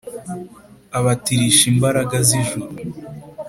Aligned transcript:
Abatirish' 0.97 1.67
imbaraga 1.71 2.15
z'ijuru. 2.27 2.65